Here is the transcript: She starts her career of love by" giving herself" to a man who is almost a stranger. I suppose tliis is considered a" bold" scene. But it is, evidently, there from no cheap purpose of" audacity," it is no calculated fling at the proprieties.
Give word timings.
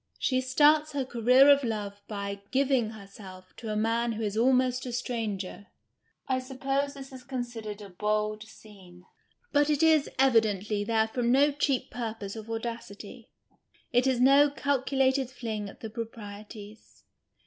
She 0.17 0.41
starts 0.41 0.93
her 0.93 1.05
career 1.05 1.47
of 1.47 1.63
love 1.63 2.01
by" 2.07 2.41
giving 2.51 2.89
herself" 2.89 3.53
to 3.57 3.71
a 3.71 3.75
man 3.75 4.13
who 4.13 4.23
is 4.23 4.35
almost 4.35 4.83
a 4.87 4.91
stranger. 4.91 5.67
I 6.27 6.39
suppose 6.39 6.95
tliis 6.95 7.13
is 7.13 7.23
considered 7.23 7.83
a" 7.83 7.89
bold" 8.01 8.41
scene. 8.47 9.05
But 9.51 9.69
it 9.69 9.83
is, 9.83 10.09
evidently, 10.17 10.83
there 10.83 11.07
from 11.07 11.31
no 11.31 11.51
cheap 11.51 11.91
purpose 11.91 12.35
of" 12.35 12.49
audacity," 12.49 13.29
it 13.91 14.07
is 14.07 14.19
no 14.19 14.49
calculated 14.49 15.29
fling 15.29 15.69
at 15.69 15.81
the 15.81 15.89
proprieties. 15.91 17.03